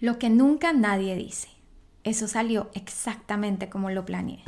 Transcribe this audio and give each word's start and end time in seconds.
Lo 0.00 0.18
que 0.18 0.28
nunca 0.28 0.72
nadie 0.72 1.16
dice. 1.16 1.48
Eso 2.02 2.28
salió 2.28 2.70
exactamente 2.74 3.68
como 3.68 3.90
lo 3.90 4.04
planeé. 4.04 4.42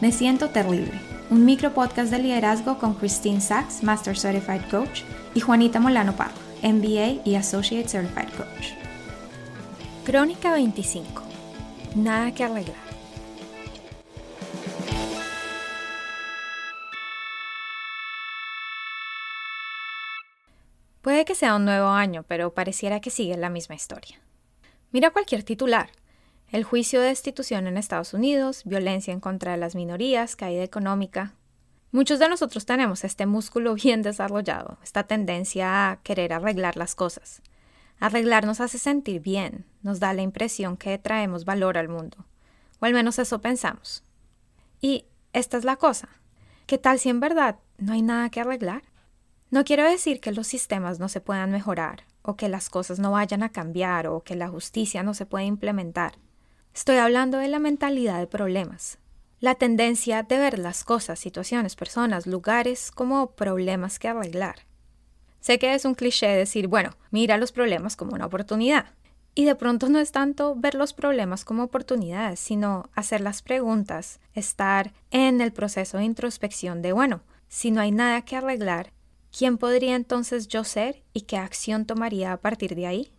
Me 0.00 0.12
siento 0.12 0.50
terrible. 0.50 0.92
Un 1.30 1.44
micro 1.44 1.72
podcast 1.74 2.10
de 2.10 2.18
liderazgo 2.18 2.78
con 2.78 2.94
Christine 2.94 3.40
Sachs, 3.40 3.82
Master 3.82 4.18
Certified 4.18 4.68
Coach, 4.70 5.02
y 5.34 5.40
Juanita 5.40 5.80
Molano 5.80 6.14
Parra, 6.16 6.34
MBA 6.62 7.22
y 7.24 7.34
Associate 7.36 7.88
Certified 7.88 8.30
Coach. 8.36 8.72
Crónica 10.04 10.52
25. 10.52 11.22
Nada 11.94 12.32
que 12.32 12.44
arreglar. 12.44 12.87
Puede 21.02 21.24
que 21.24 21.34
sea 21.34 21.54
un 21.54 21.64
nuevo 21.64 21.88
año, 21.88 22.24
pero 22.26 22.54
pareciera 22.54 23.00
que 23.00 23.10
sigue 23.10 23.36
la 23.36 23.50
misma 23.50 23.76
historia. 23.76 24.20
Mira 24.90 25.10
cualquier 25.10 25.42
titular. 25.42 25.90
El 26.50 26.64
juicio 26.64 27.00
de 27.00 27.08
destitución 27.08 27.66
en 27.66 27.76
Estados 27.76 28.14
Unidos, 28.14 28.62
violencia 28.64 29.12
en 29.12 29.20
contra 29.20 29.52
de 29.52 29.58
las 29.58 29.74
minorías, 29.74 30.34
caída 30.34 30.64
económica. 30.64 31.34
Muchos 31.92 32.18
de 32.18 32.28
nosotros 32.28 32.66
tenemos 32.66 33.04
este 33.04 33.26
músculo 33.26 33.74
bien 33.82 34.02
desarrollado, 34.02 34.78
esta 34.82 35.04
tendencia 35.04 35.90
a 35.90 36.02
querer 36.02 36.32
arreglar 36.32 36.76
las 36.76 36.94
cosas. 36.94 37.42
Arreglar 38.00 38.46
nos 38.46 38.60
hace 38.60 38.78
sentir 38.78 39.20
bien, 39.20 39.66
nos 39.82 40.00
da 40.00 40.12
la 40.14 40.22
impresión 40.22 40.76
que 40.76 40.96
traemos 40.98 41.44
valor 41.44 41.76
al 41.76 41.88
mundo, 41.88 42.26
o 42.80 42.86
al 42.86 42.94
menos 42.94 43.18
eso 43.18 43.40
pensamos. 43.40 44.04
Y 44.80 45.04
esta 45.32 45.58
es 45.58 45.64
la 45.64 45.76
cosa. 45.76 46.08
¿Qué 46.66 46.78
tal 46.78 46.98
si 46.98 47.08
en 47.08 47.20
verdad 47.20 47.58
no 47.76 47.92
hay 47.92 48.02
nada 48.02 48.30
que 48.30 48.40
arreglar? 48.40 48.82
No 49.50 49.64
quiero 49.64 49.84
decir 49.84 50.20
que 50.20 50.32
los 50.32 50.46
sistemas 50.46 50.98
no 50.98 51.08
se 51.08 51.22
puedan 51.22 51.50
mejorar, 51.50 52.04
o 52.20 52.36
que 52.36 52.50
las 52.50 52.68
cosas 52.68 52.98
no 52.98 53.12
vayan 53.12 53.42
a 53.42 53.48
cambiar, 53.48 54.06
o 54.06 54.22
que 54.22 54.36
la 54.36 54.48
justicia 54.48 55.02
no 55.02 55.14
se 55.14 55.24
pueda 55.24 55.44
implementar. 55.44 56.18
Estoy 56.74 56.96
hablando 56.96 57.38
de 57.38 57.48
la 57.48 57.58
mentalidad 57.58 58.18
de 58.18 58.26
problemas, 58.26 58.98
la 59.40 59.54
tendencia 59.54 60.22
de 60.22 60.36
ver 60.36 60.58
las 60.58 60.84
cosas, 60.84 61.18
situaciones, 61.18 61.76
personas, 61.76 62.26
lugares 62.26 62.90
como 62.90 63.30
problemas 63.30 63.98
que 63.98 64.08
arreglar. 64.08 64.66
Sé 65.40 65.58
que 65.58 65.72
es 65.72 65.86
un 65.86 65.94
cliché 65.94 66.26
decir, 66.26 66.68
bueno, 66.68 66.90
mira 67.10 67.38
los 67.38 67.52
problemas 67.52 67.96
como 67.96 68.12
una 68.14 68.26
oportunidad. 68.26 68.92
Y 69.34 69.44
de 69.44 69.54
pronto 69.54 69.88
no 69.88 69.98
es 69.98 70.12
tanto 70.12 70.56
ver 70.56 70.74
los 70.74 70.92
problemas 70.92 71.44
como 71.46 71.62
oportunidades, 71.62 72.38
sino 72.38 72.90
hacer 72.94 73.22
las 73.22 73.40
preguntas, 73.40 74.20
estar 74.34 74.92
en 75.10 75.40
el 75.40 75.52
proceso 75.52 75.96
de 75.96 76.04
introspección 76.04 76.82
de, 76.82 76.92
bueno, 76.92 77.22
si 77.48 77.70
no 77.70 77.80
hay 77.80 77.92
nada 77.92 78.22
que 78.22 78.36
arreglar, 78.36 78.92
¿Quién 79.38 79.56
podría 79.56 79.94
entonces 79.94 80.48
yo 80.48 80.64
ser 80.64 81.04
y 81.14 81.20
qué 81.20 81.36
acción 81.36 81.84
tomaría 81.86 82.32
a 82.32 82.38
partir 82.38 82.74
de 82.74 82.88
ahí? 82.88 83.12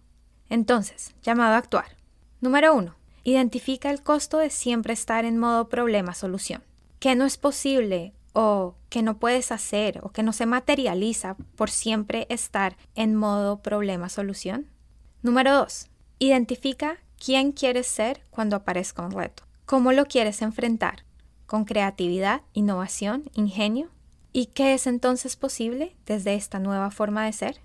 Entonces, 0.50 1.16
llamado 1.24 1.54
a 1.54 1.60
actuar. 1.60 1.96
Número 2.42 2.76
1. 2.76 2.94
Identifica 3.24 3.90
el 3.90 4.04
costo 4.04 4.38
de 4.38 4.50
siempre 4.50 4.92
estar 4.92 5.24
en 5.24 5.38
modo 5.38 5.70
problema-solución. 5.70 6.62
¿Qué 7.00 7.16
no 7.16 7.24
es 7.24 7.38
posible 7.38 8.12
o 8.34 8.76
que 8.90 9.02
no 9.02 9.18
puedes 9.18 9.54
hacer 9.54 10.02
o 10.04 10.10
que 10.10 10.22
no 10.22 10.34
se 10.34 10.46
materializa 10.46 11.38
por 11.56 11.70
siempre 11.70 12.28
estar 12.30 12.76
en 12.96 13.16
modo 13.16 13.62
problema-solución? 13.62 14.68
Número 15.22 15.56
2. 15.56 15.88
Identifica 16.20 16.98
quién 17.18 17.54
quieres 17.54 17.88
ser 17.88 18.26
cuando 18.30 18.58
aparezca 18.58 19.06
un 19.06 19.12
reto. 19.12 19.44
¿Cómo 19.66 19.94
lo 19.94 20.06
quieres 20.06 20.42
enfrentar? 20.42 21.06
¿Con 21.46 21.64
creatividad, 21.64 22.42
innovación, 22.52 23.32
ingenio? 23.36 23.90
¿Y 24.32 24.46
qué 24.48 24.74
es 24.74 24.88
entonces 24.88 25.36
posible 25.36 25.96
desde 26.06 26.34
esta 26.36 26.60
nueva 26.60 26.92
forma 26.92 27.26
de 27.26 27.34
ser? 27.34 27.60